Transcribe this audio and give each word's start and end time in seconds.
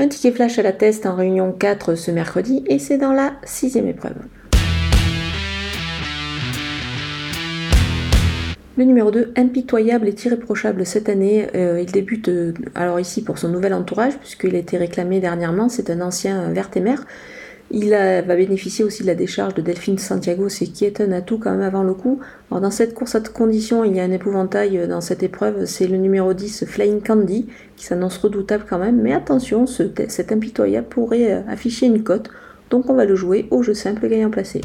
Un 0.00 0.08
ticket 0.08 0.32
flash 0.32 0.58
à 0.58 0.62
la 0.62 0.72
test 0.72 1.04
en 1.04 1.14
réunion 1.14 1.52
4 1.52 1.94
ce 1.94 2.10
mercredi 2.10 2.64
et 2.66 2.78
c'est 2.78 2.96
dans 2.96 3.12
la 3.12 3.34
sixième 3.44 3.86
épreuve. 3.86 4.14
Le 8.78 8.84
numéro 8.84 9.10
2, 9.10 9.34
impitoyable 9.36 10.08
et 10.08 10.14
irréprochable 10.24 10.86
cette 10.86 11.10
année, 11.10 11.48
euh, 11.54 11.82
il 11.82 11.92
débute 11.92 12.30
euh, 12.30 12.54
alors 12.74 12.98
ici 12.98 13.22
pour 13.22 13.36
son 13.36 13.50
nouvel 13.50 13.74
entourage 13.74 14.16
puisqu'il 14.16 14.56
a 14.56 14.58
été 14.58 14.78
réclamé 14.78 15.20
dernièrement, 15.20 15.68
c'est 15.68 15.90
un 15.90 16.00
ancien 16.00 16.50
Vertemer. 16.50 16.96
Il 17.72 17.90
va 17.90 18.34
bénéficier 18.34 18.84
aussi 18.84 19.02
de 19.02 19.06
la 19.06 19.14
décharge 19.14 19.54
de 19.54 19.62
Delphine 19.62 19.98
Santiago, 19.98 20.48
ce 20.48 20.64
qui 20.64 20.84
est 20.84 21.00
un 21.00 21.12
atout 21.12 21.38
quand 21.38 21.52
même 21.52 21.62
avant 21.62 21.84
le 21.84 21.94
coup. 21.94 22.18
Alors 22.50 22.60
dans 22.60 22.70
cette 22.72 22.94
course 22.94 23.14
à 23.14 23.20
condition, 23.20 23.84
il 23.84 23.94
y 23.94 24.00
a 24.00 24.02
un 24.02 24.10
épouvantail 24.10 24.76
euh, 24.76 24.86
dans 24.88 25.00
cette 25.00 25.22
épreuve, 25.22 25.66
c'est 25.66 25.86
le 25.86 25.96
numéro 25.96 26.34
10 26.34 26.64
Flying 26.66 27.00
Candy 27.00 27.46
qui 27.76 27.84
s'annonce 27.84 28.18
redoutable 28.18 28.64
quand 28.68 28.78
même, 28.78 29.00
mais 29.00 29.12
attention, 29.12 29.66
ce, 29.66 29.84
cet 30.08 30.32
impitoyable 30.32 30.88
pourrait 30.88 31.44
afficher 31.48 31.86
une 31.86 32.02
cote, 32.02 32.30
donc 32.70 32.90
on 32.90 32.94
va 32.94 33.04
le 33.04 33.14
jouer 33.14 33.46
au 33.52 33.62
jeu 33.62 33.74
simple 33.74 34.08
gagnant 34.08 34.30
placé. 34.30 34.62